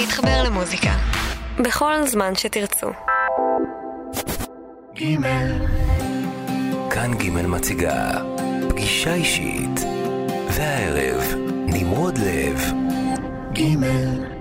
[0.00, 0.90] להתחבר למוזיקה.
[1.58, 2.86] בכל זמן שתרצו.
[4.94, 5.66] גימל.
[6.90, 8.10] כאן גימל מציגה
[8.68, 9.80] פגישה אישית.
[10.50, 11.22] והערב,
[11.66, 12.62] נמרוד לב.
[13.52, 14.35] גימל.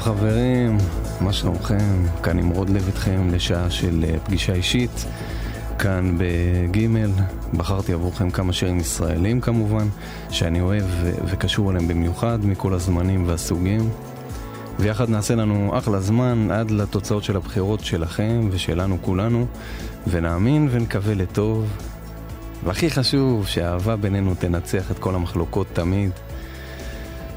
[0.00, 0.78] חברים,
[1.20, 2.04] מה שלומכם?
[2.22, 5.06] כאן נמרוד לב איתכם לשעה של אה, פגישה אישית
[5.78, 7.10] כאן בגימל.
[7.54, 9.88] בחרתי עבורכם כמה שירים ישראלים כמובן,
[10.30, 10.84] שאני אוהב
[11.24, 13.90] וקשור אליהם במיוחד מכל הזמנים והסוגים.
[14.78, 19.46] ויחד נעשה לנו אחלה זמן עד לתוצאות של הבחירות שלכם ושלנו כולנו,
[20.06, 21.66] ונאמין ונקווה לטוב.
[22.64, 26.10] והכי חשוב, שהאהבה בינינו תנצח את כל המחלוקות תמיד.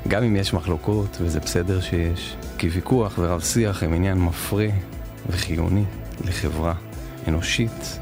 [0.07, 4.67] גם אם יש מחלוקות, וזה בסדר שיש, כי ויכוח ורב שיח הם עניין מפרה
[5.29, 5.83] וחיוני
[6.25, 6.73] לחברה
[7.27, 7.99] אנושית.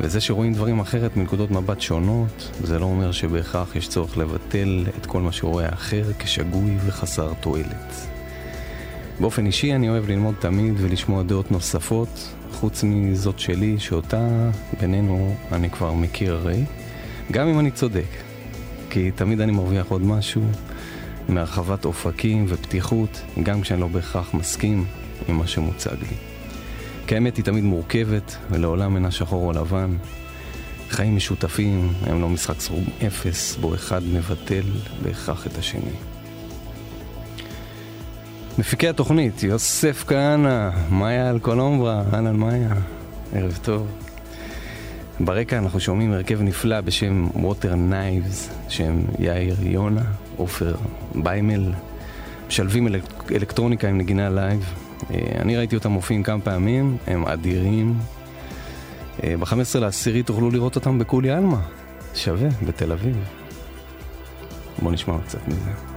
[0.00, 5.06] וזה שרואים דברים אחרת מנקודות מבט שונות, זה לא אומר שבהכרח יש צורך לבטל את
[5.06, 8.06] כל מה שרואה האחר כשגוי וחסר תועלת.
[9.20, 15.70] באופן אישי אני אוהב ללמוד תמיד ולשמוע דעות נוספות, חוץ מזאת שלי, שאותה בינינו אני
[15.70, 16.64] כבר מכיר הרי,
[17.32, 18.10] גם אם אני צודק.
[18.90, 20.42] כי תמיד אני מרוויח עוד משהו,
[21.28, 24.84] מהרחבת אופקים ופתיחות, גם כשאני לא בהכרח מסכים
[25.28, 26.16] עם מה שמוצג לי.
[27.06, 29.96] כי האמת היא תמיד מורכבת, ולעולם אינה שחור או לבן.
[30.90, 34.64] חיים משותפים הם לא משחק סכום אפס, בו אחד מבטל
[35.02, 35.94] בהכרח את השני.
[38.58, 42.74] מפיקי התוכנית, יוסף כהנא, מאיה אלקולומברה, אהלן מאיה,
[43.32, 43.86] ערב טוב.
[45.20, 50.04] ברקע אנחנו שומעים הרכב נפלא בשם Water Knives, שם יאיר יונה,
[50.36, 50.74] עופר
[51.14, 51.72] ביימל,
[52.48, 53.02] משלבים אלק...
[53.34, 54.74] אלקטרוניקה עם נגינה live.
[55.10, 57.98] אה, אני ראיתי אותם מופיעים כמה פעמים, הם אדירים.
[59.24, 61.60] אה, ב-15 לעשירי תוכלו לראות אותם בקולי עלמא,
[62.14, 63.16] שווה, בתל אביב.
[64.82, 65.93] בואו נשמע קצת מזה.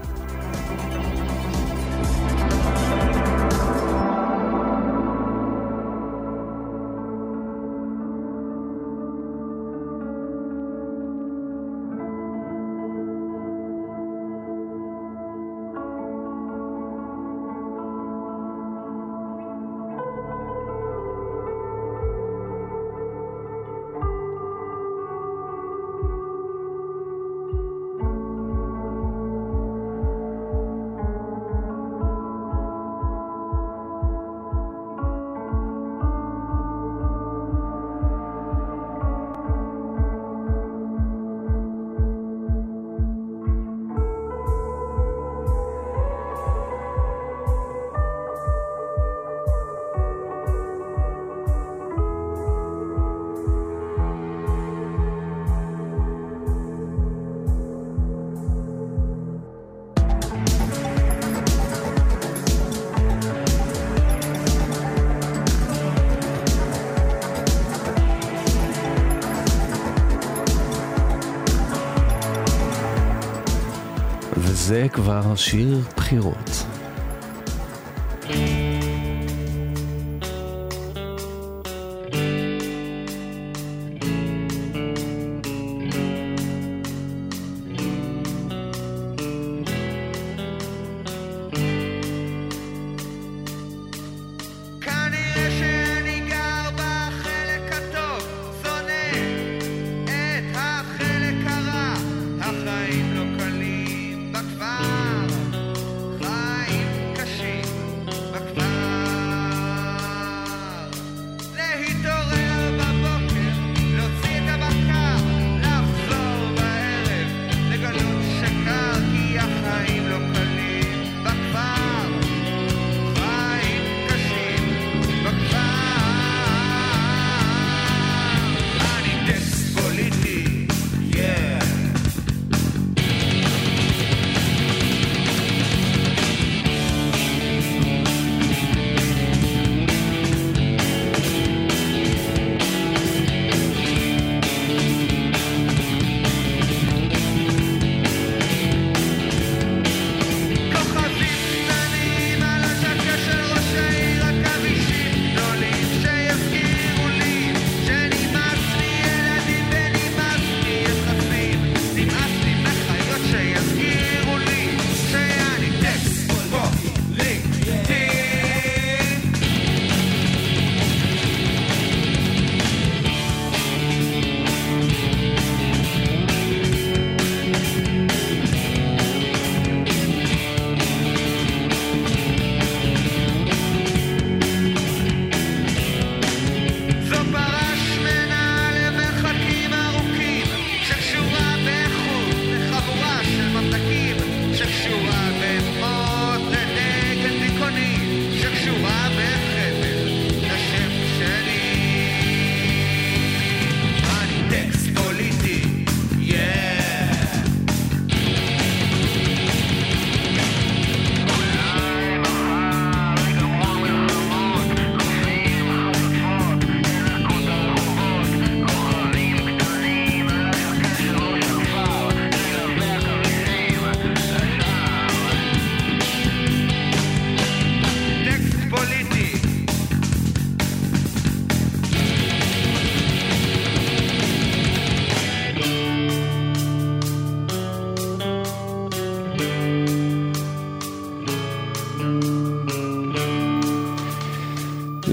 [74.67, 76.76] זה כבר שיר בחירות.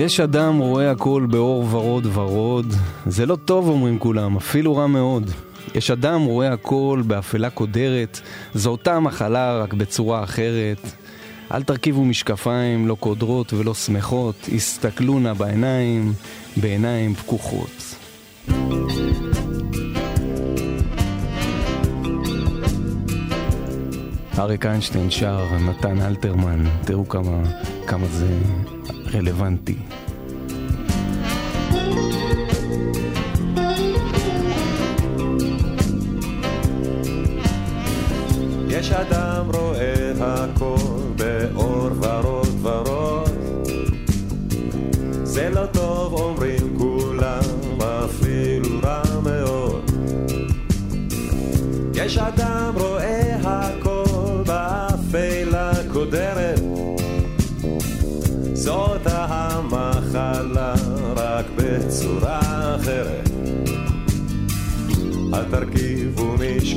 [0.04, 2.74] יש אדם רואה הכל באור ורוד ורוד,
[3.06, 5.30] זה לא טוב אומרים כולם, אפילו רע מאוד.
[5.74, 8.20] יש אדם רואה הכל באפלה קודרת,
[8.54, 10.92] זו אותה מחלה רק בצורה אחרת.
[11.52, 16.12] אל תרכיבו משקפיים, לא קודרות ולא שמחות, הסתכלו נא בעיניים,
[16.56, 17.94] בעיניים פקוחות.
[24.38, 27.42] אריק איינשטיין שר, נתן אלתרמן, תראו כמה,
[27.86, 28.28] כמה זה
[29.14, 29.76] רלוונטי.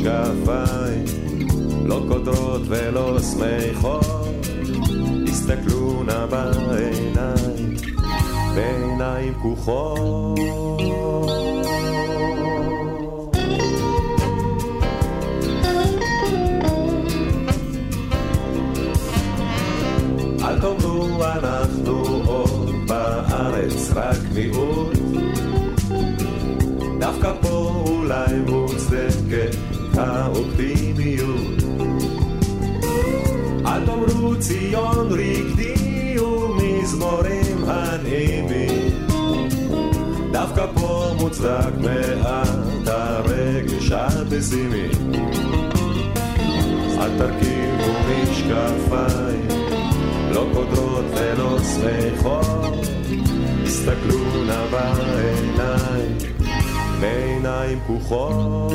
[0.08, 1.06] משקפיים
[1.86, 4.06] לא קודרות ולא שמחות.
[5.28, 7.76] הסתכלו נא בעיניים
[8.56, 10.97] בעיניים פקוחות
[34.48, 39.08] ציון רקדי ומזמורים הנעימים
[40.32, 44.88] דווקא פה מוצדק מעט הרגש הפסימי.
[47.00, 49.48] אל תרכיבו משקפיים
[50.32, 52.88] לא קודרות ולא שמחות.
[53.66, 56.18] הסתכלו נא בעיניים
[57.02, 58.74] בעיניים פקוחות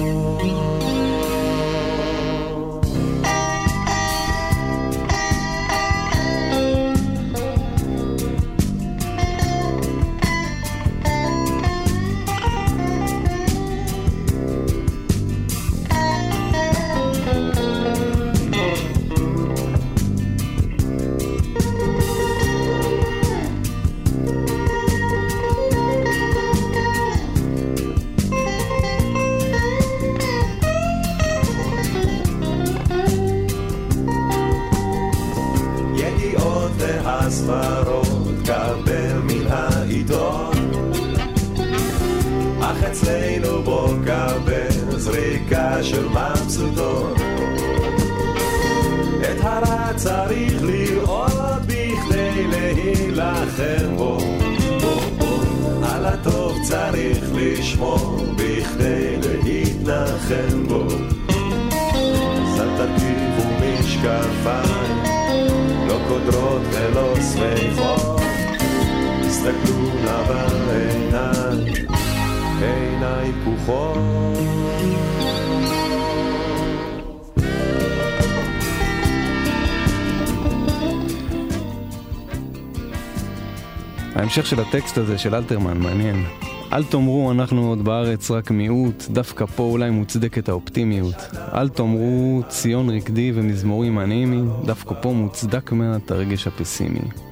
[84.53, 86.25] של הטקסט הזה של אלתרמן מעניין.
[86.73, 91.15] אל תאמרו אנחנו עוד בארץ רק מיעוט, דווקא פה אולי מוצדקת האופטימיות.
[91.55, 97.32] אל תאמרו ציון רקדי ומזמורים אנימי, דווקא פה מוצדק מעט הרגש הפסימי.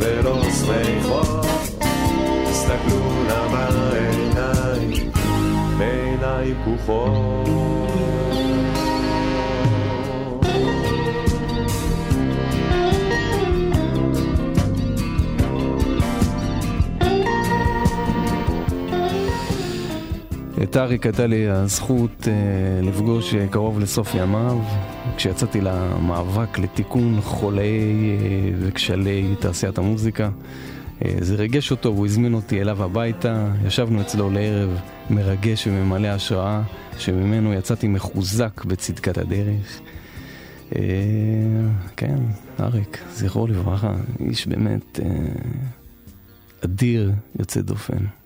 [0.00, 1.46] ולא שמחות,
[2.50, 5.10] תסתכלו נא בעיניים,
[5.78, 7.80] בעיניים פקוחות.
[20.62, 22.32] את אריק הייתה לי הזכות אה,
[22.82, 24.58] לפגוש אה, קרוב לסוף ימיו,
[25.20, 27.80] כשיצאתי למאבק לתיקון חולי
[28.20, 30.30] אה, וכשלי תעשיית המוזיקה.
[31.04, 36.62] אה, זה ריגש אותו והוא הזמין אותי אליו הביתה, ישבנו אצלו לערב מרגש וממלא השראה,
[36.98, 39.80] שממנו יצאתי מחוזק בצדקת הדרך.
[40.76, 40.80] אה,
[41.96, 42.18] כן,
[42.60, 45.00] אריק, זכרו לברכה, איש באמת
[46.64, 48.19] אדיר, יוצא דופן.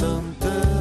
[0.00, 0.79] something.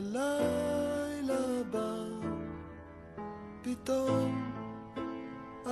[0.00, 1.94] ולילה בא,
[3.62, 4.52] פתאום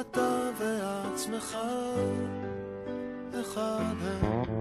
[0.00, 1.58] אתה ועצמך
[3.40, 4.57] אחד הם.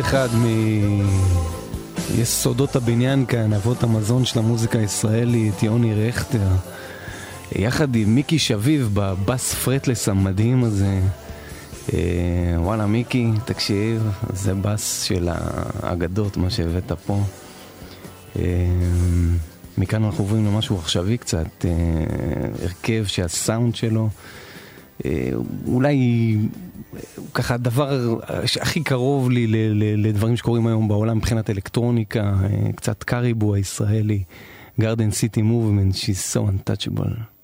[0.00, 0.28] אחד
[2.16, 6.48] מיסודות הבניין כאן, אבות המזון של המוזיקה הישראלית, יוני רכטר.
[7.52, 11.00] יחד עם מיקי שביב בבאס פרטלס המדהים הזה.
[11.92, 11.98] אה,
[12.56, 15.28] וואלה, מיקי, תקשיב, זה באס של
[15.82, 17.20] האגדות, מה שהבאת פה.
[18.38, 18.42] אה,
[19.78, 21.70] מכאן אנחנו עוברים למשהו עכשווי קצת, אה,
[22.62, 24.08] הרכב שהסאונד שלו
[25.66, 26.36] אולי
[27.16, 28.18] הוא ככה הדבר
[28.60, 29.46] הכי קרוב לי
[29.96, 34.22] לדברים שקורים היום בעולם מבחינת אלקטרוניקה, אה, קצת קריבו הישראלי,
[34.80, 37.37] גרדן סיטי מובמנט, she's so untouchable.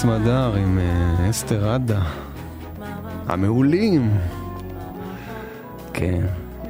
[0.00, 2.02] סמדר עם אה, אסתר עדה.
[3.26, 4.10] המעולים.
[5.92, 6.26] כן.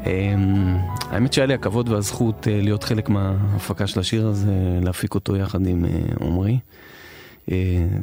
[0.07, 0.77] אמ,
[1.11, 5.67] האמת שהיה לי הכבוד והזכות אה, להיות חלק מההפקה של השיר הזה, להפיק אותו יחד
[5.67, 6.59] עם אה, עמרי.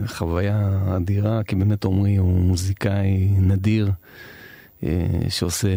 [0.06, 3.92] חוויה אדירה, כי באמת עמרי הוא מוזיקאי נדיר,
[5.30, 5.70] שעושה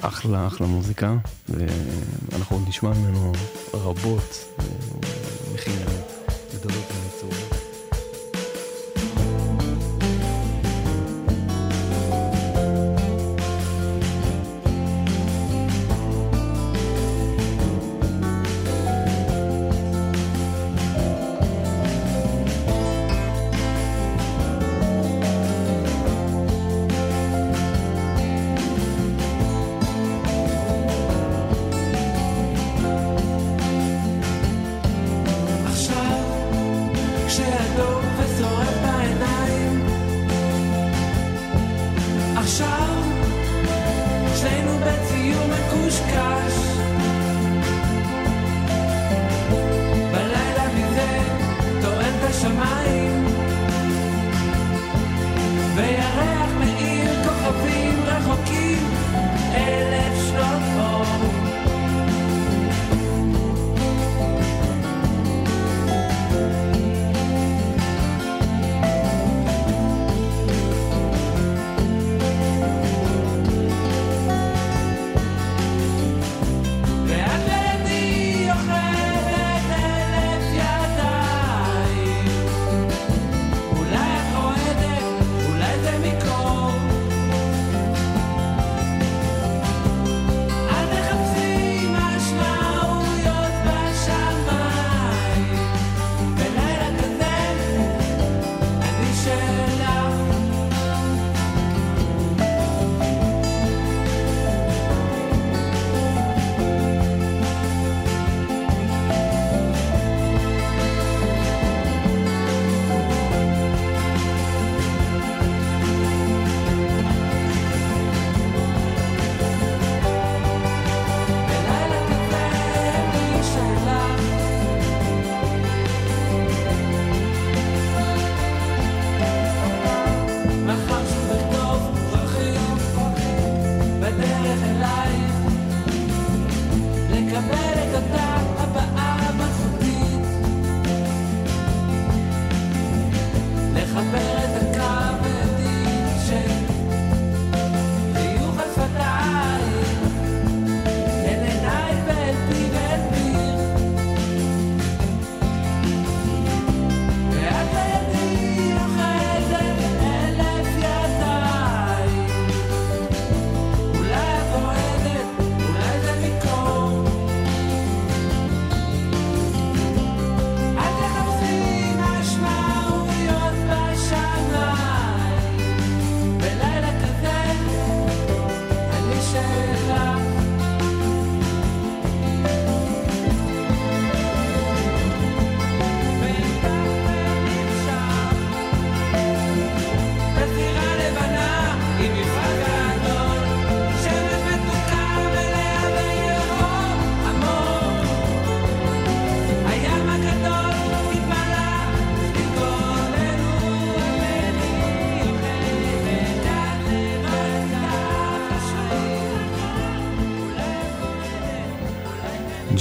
[0.00, 1.16] אחלה אחלה מוזיקה,
[1.48, 3.32] ואנחנו עוד נשמע ממנו
[3.74, 4.58] רבות,
[5.54, 5.90] מכינה
[6.54, 7.61] גדולות ומצורות.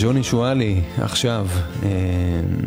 [0.03, 1.47] ג'וני שואלי, עכשיו.
[1.83, 1.89] אה,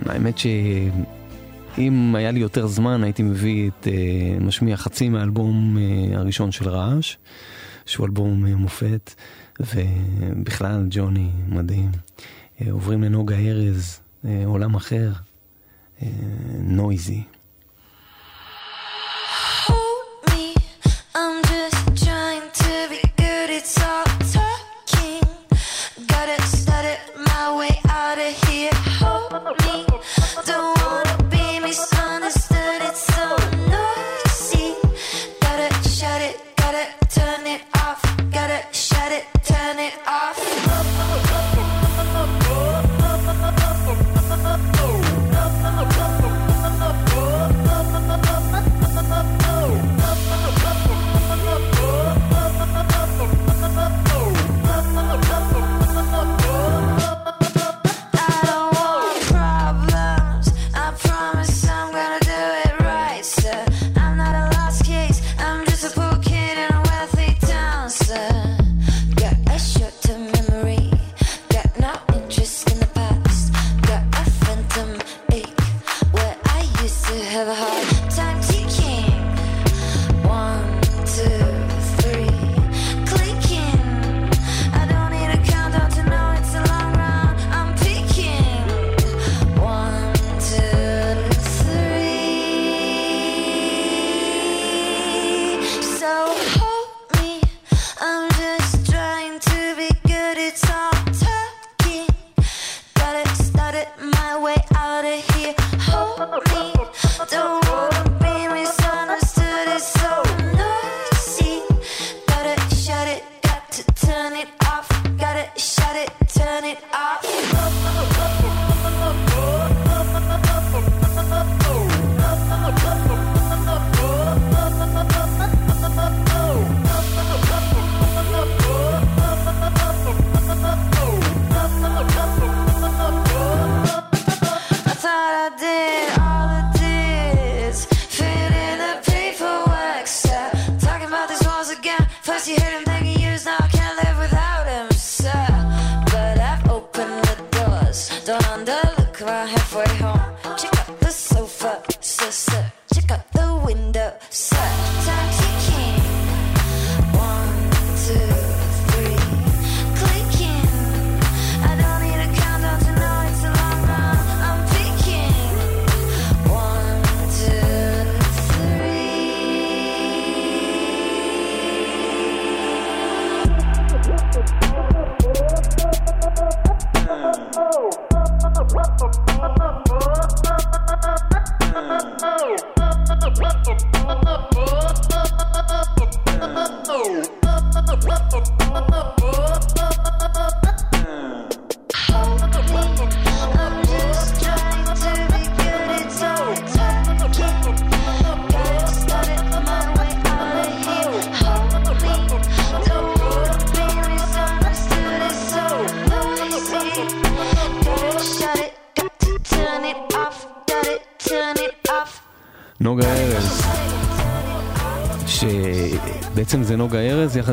[0.07, 6.53] האמת שאם היה לי יותר זמן הייתי מביא את אה, משמיע חצי מהאלבום אה, הראשון
[6.53, 7.16] של רעש,
[7.87, 9.14] שהוא אלבום אה, מופת,
[9.61, 11.90] ובכלל ג'וני מדהים.
[12.61, 15.12] אה, עוברים לנוגה ארז, אה, עולם אחר,
[16.03, 16.09] אה,
[16.61, 17.23] נויזי.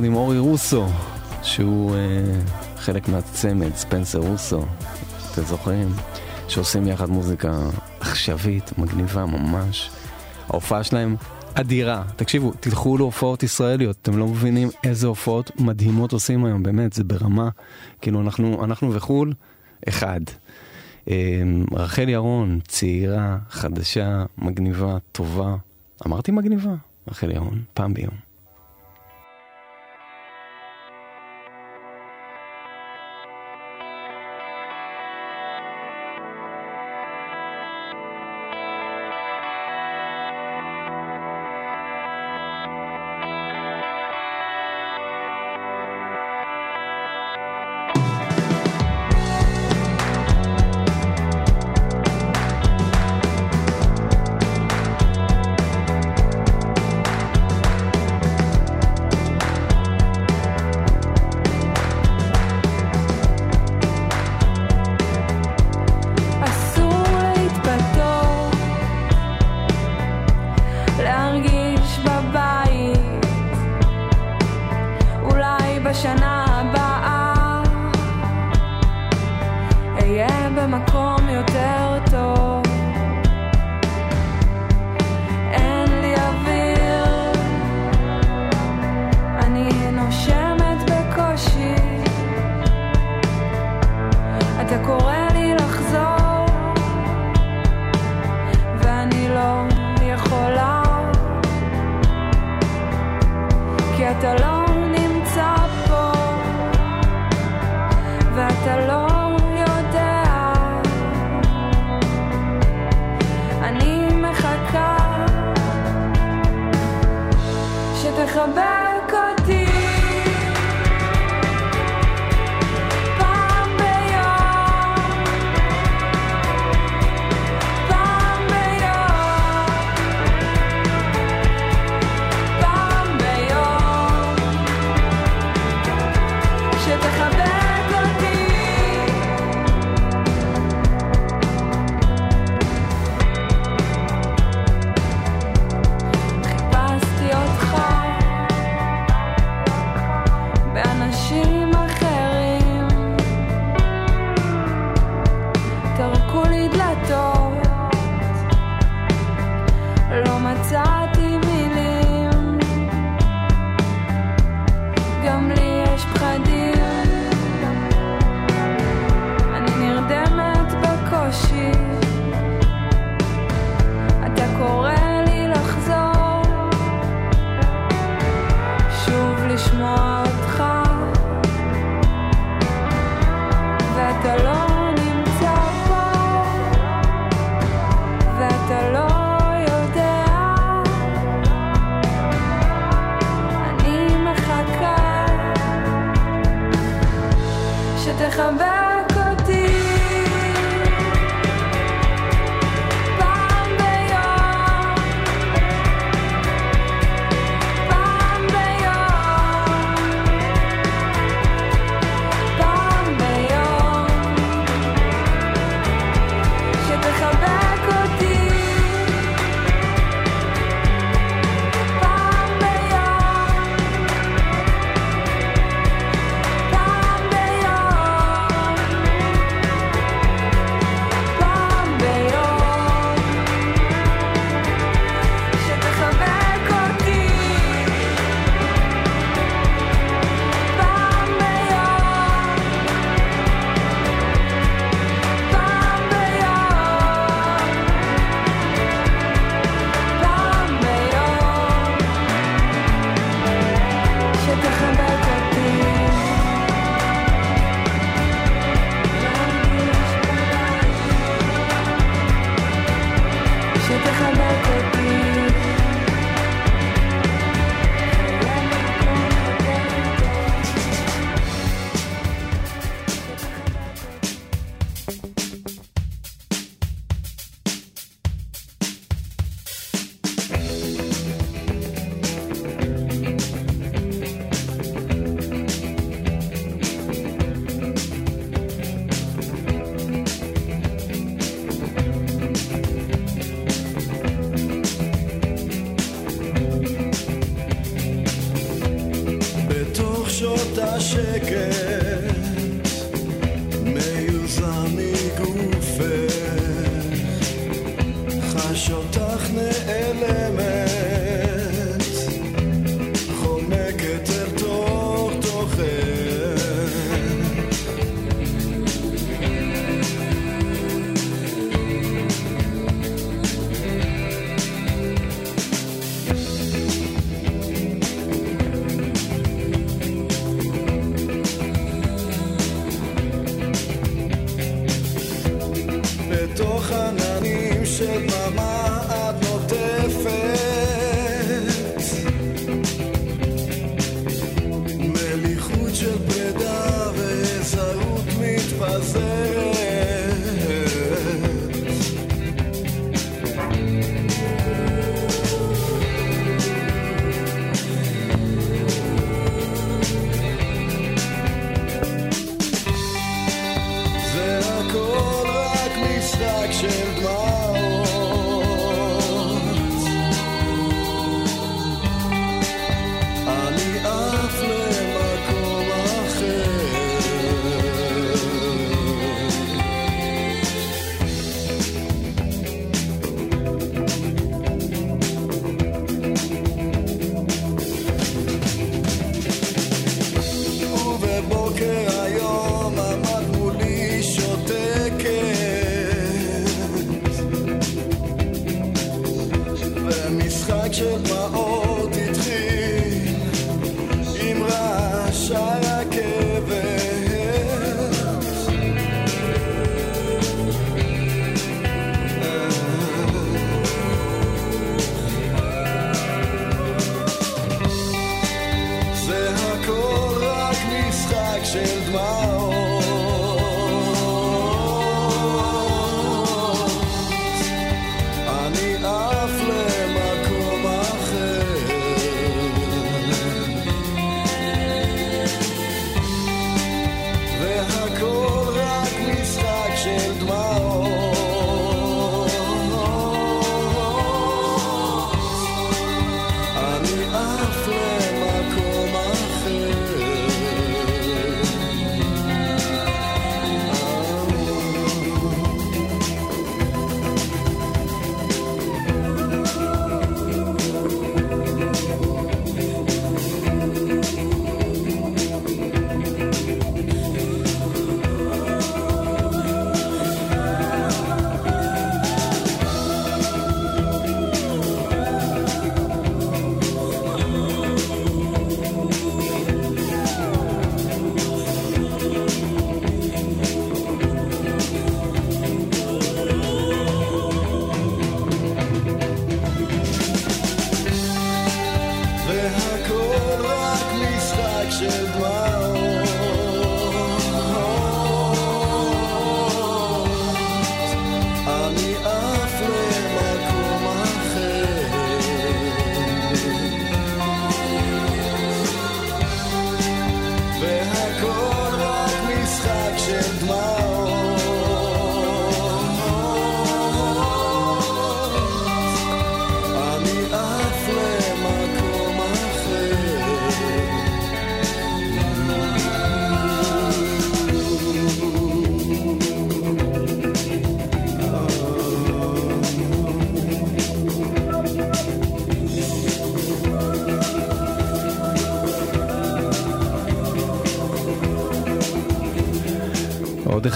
[0.02, 0.86] ביחד עם אורי רוסו,
[1.44, 2.40] שהוא אה,
[2.78, 4.66] חלק מהצמד, ספנסר רוסו,
[5.32, 5.88] אתם זוכרים?
[6.48, 7.52] שעושים יחד מוזיקה
[8.00, 9.90] עכשווית, מגניבה ממש.
[10.48, 11.16] ההופעה שלהם
[11.54, 12.04] אדירה.
[12.16, 17.50] תקשיבו, תלכו להופעות ישראליות, אתם לא מבינים איזה הופעות מדהימות עושים היום, באמת, זה ברמה,
[18.02, 19.34] כאילו אנחנו, אנחנו וחו"ל,
[19.90, 20.22] אחד.
[21.10, 21.42] אה,
[21.74, 25.56] רחל ירון, צעירה, חדשה, מגניבה, טובה.
[26.08, 26.74] אמרתי מגניבה,
[27.08, 28.31] רחל ירון, פעם ביום.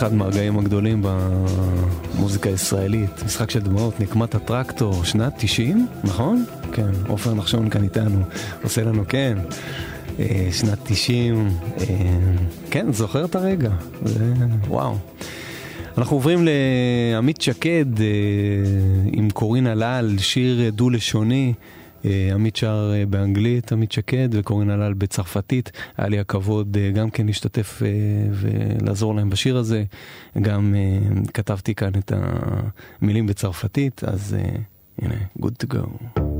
[0.05, 6.45] אחד מהרגעים הגדולים במוזיקה הישראלית, משחק של דמעות, נקמת הטרקטור, שנת 90, נכון?
[6.73, 8.19] כן, עופר נחשון כאן איתנו,
[8.63, 9.37] עושה לנו כן.
[10.19, 11.49] אה, שנת 90,
[11.79, 11.85] אה,
[12.71, 13.69] כן, זוכר את הרגע,
[14.05, 14.33] זה
[14.67, 14.97] וואו.
[15.97, 16.47] אנחנו עוברים
[17.13, 18.05] לעמית שקד אה,
[19.11, 21.53] עם קורין הלל, שיר דו-לשוני.
[22.05, 25.71] אה, עמית שר אה, באנגלית, עמית שקד, וקורין הלל בצרפתית.
[25.97, 27.81] היה לי הכבוד אה, גם כן להשתתף
[28.31, 29.83] ולעזור להם בשיר הזה.
[30.41, 30.75] גם
[31.33, 32.11] כתבתי כאן את
[33.01, 34.35] המילים בצרפתית, אז
[35.01, 36.34] הנה, good to go.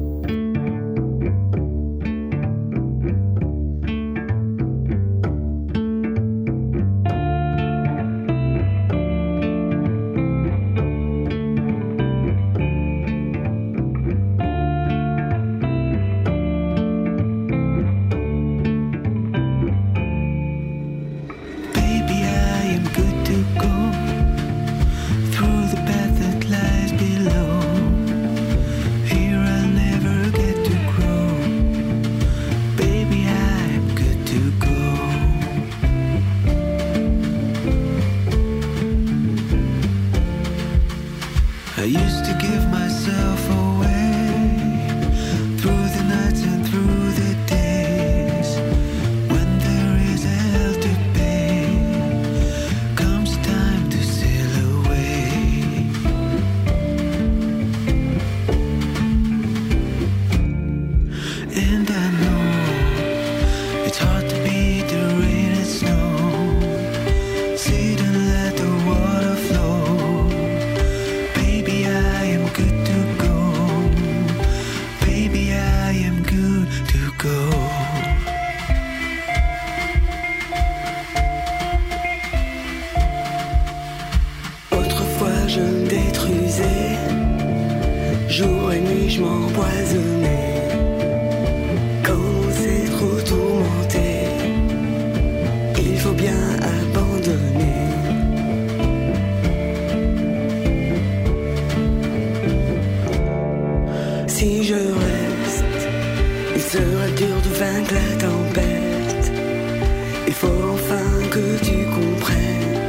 [110.74, 112.80] enfin que tu comprennes.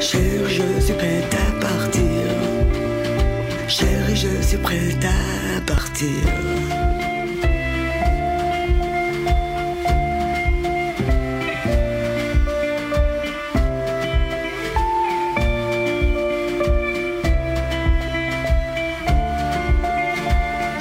[0.00, 2.02] Cher, je suis prête à partir.
[3.68, 6.06] Cher, je suis prête à partir.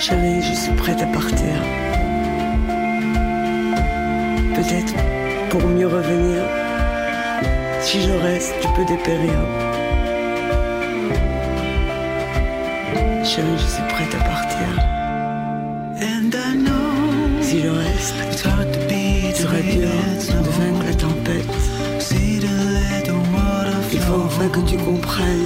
[0.08, 1.56] Chérie, je suis prête à partir.
[4.54, 4.94] Peut-être
[5.60, 6.44] pour mieux revenir.
[7.82, 9.34] Si je reste, tu peux dépérir.
[13.24, 14.68] Je suis prête à partir.
[17.42, 19.90] Si je reste, sera dur
[20.44, 21.56] de vaincre la tempête.
[23.94, 25.45] Il faut enfin que tu comprennes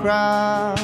[0.00, 0.77] crowd.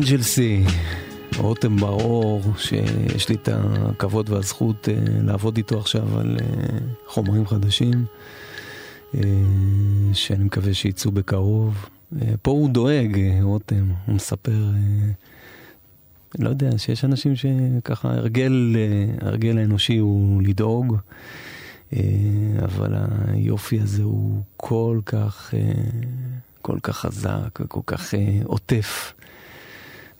[0.00, 0.64] אנג'לסי,
[1.38, 8.04] רותם בר-אור, שיש לי את הכבוד והזכות אה, לעבוד איתו עכשיו על אה, חומרים חדשים,
[9.14, 9.20] אה,
[10.12, 11.88] שאני מקווה שיצאו בקרוב.
[12.42, 14.64] פה הוא דואג, רותם, הוא מספר,
[16.38, 18.76] לא יודע, שיש אנשים שככה, הרגל,
[19.20, 20.96] הרגל האנושי הוא לדאוג.
[22.64, 22.94] אבל
[23.28, 25.54] היופי הזה הוא כל כך,
[26.62, 29.14] כל כך חזק וכל כך אה, עוטף.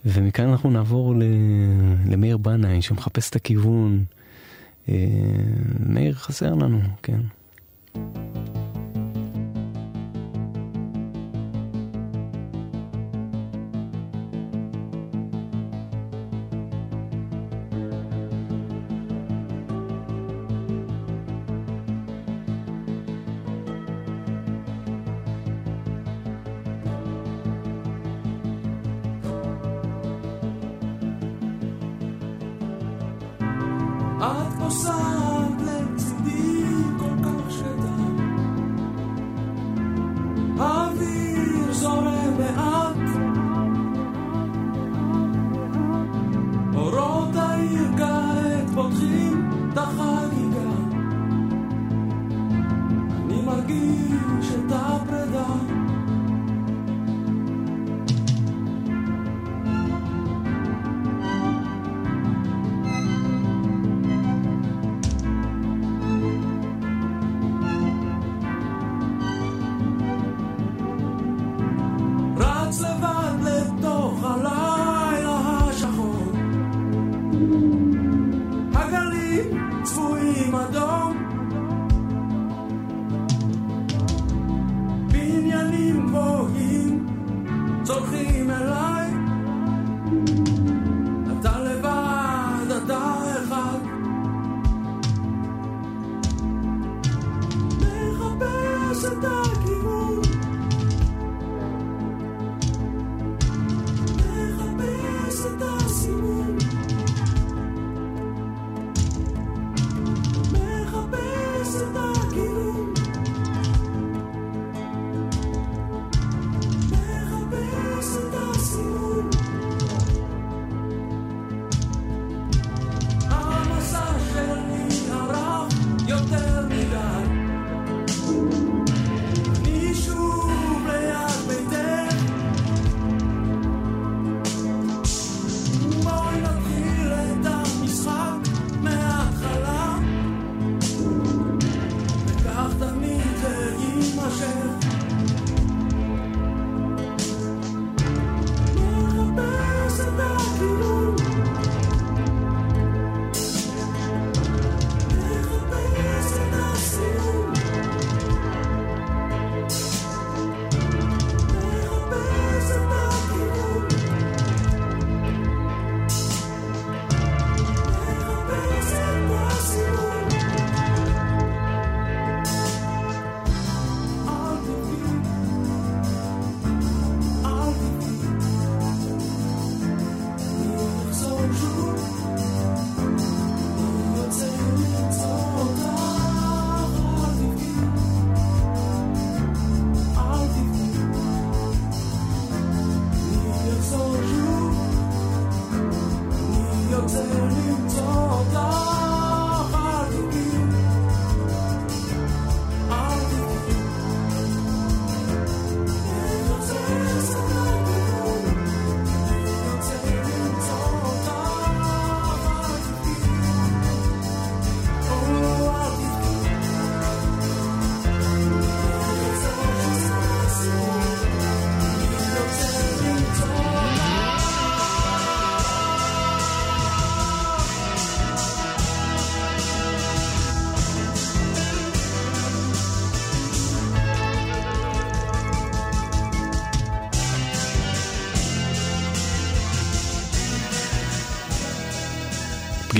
[0.04, 1.22] ומכאן אנחנו נעבור ל-
[2.12, 4.04] למאיר בנאי שמחפש את הכיוון.
[4.88, 4.94] אה,
[5.86, 7.20] מאיר חסר לנו, כן.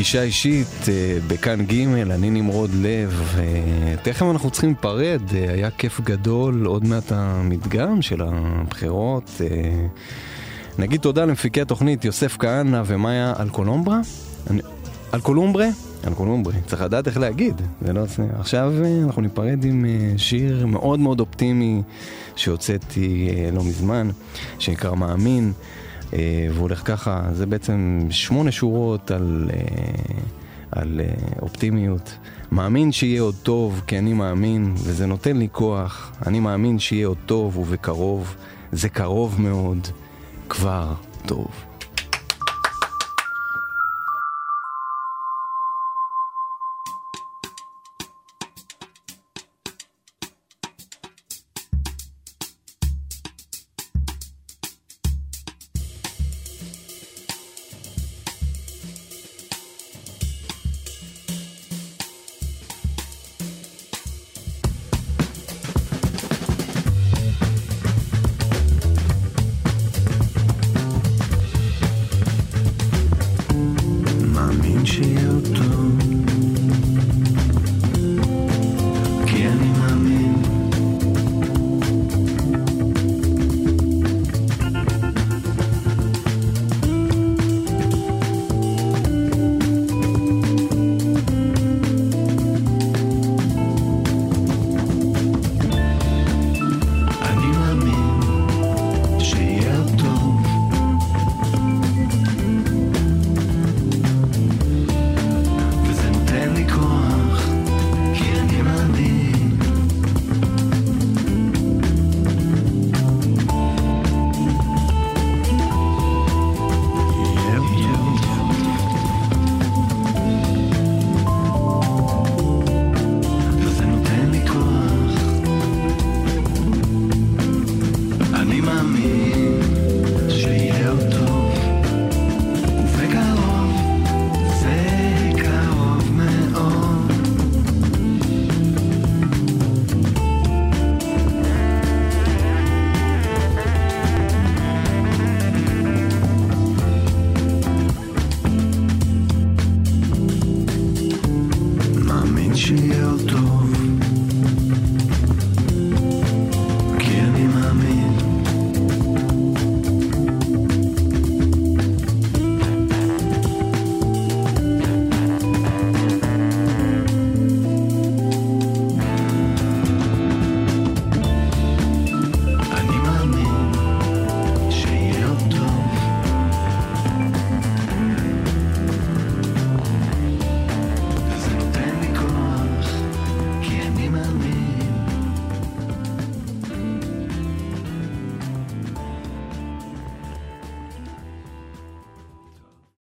[0.01, 3.37] פגישה אישית אה, בכאן ג', אני נמרוד לב.
[3.39, 9.31] אה, תכף אנחנו צריכים להיפרד, אה, היה כיף גדול, עוד מעט המדגם של הבחירות.
[10.79, 14.01] נגיד תודה למפיקי התוכנית יוסף כהנא ומאיה אלקולומברה.
[15.15, 15.67] אלקולומברה?
[16.07, 17.63] אלקולומברה, צריך לדעת איך להגיד.
[17.81, 18.03] זה לא...
[18.39, 18.73] עכשיו
[19.05, 19.85] אנחנו ניפרד עם
[20.17, 21.83] שיר מאוד מאוד אופטימי
[22.37, 24.11] שהוצאתי לא מזמן,
[24.59, 25.53] שנקרא מאמין.
[26.13, 29.59] אה, והוא הולך ככה, זה בעצם שמונה שורות על, אה,
[30.73, 32.15] על אה, אופטימיות.
[32.53, 36.13] מאמין שיהיה עוד טוב, כי אני מאמין, וזה נותן לי כוח.
[36.27, 38.35] אני מאמין שיהיה עוד טוב ובקרוב,
[38.73, 39.89] זה קרוב מאוד,
[40.49, 40.93] כבר
[41.27, 41.70] טוב.